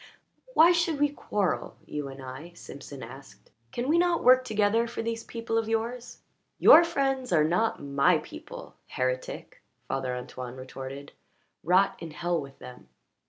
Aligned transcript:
"Why 0.55 0.71
should 0.71 0.99
we 0.99 1.09
quarrel 1.09 1.75
you 1.85 2.07
and 2.07 2.23
I?" 2.23 2.53
Simpson 2.55 3.03
asked. 3.03 3.51
"Can 3.71 3.87
we 3.87 3.99
not 3.99 4.23
work 4.23 4.43
together 4.43 4.87
for 4.87 5.03
these 5.03 5.23
people 5.23 5.59
of 5.59 5.69
yours?" 5.69 6.23
"Your 6.57 6.83
friends 6.83 7.31
are 7.31 7.43
not 7.43 7.83
my 7.83 8.17
people, 8.17 8.73
heretic!" 8.87 9.61
Father 9.87 10.15
Antoine 10.15 10.55
retorted." 10.55 11.11
Rot 11.63 11.97
in 11.99 12.09
hell 12.09 12.41
with 12.41 12.57
them!" 12.57 12.89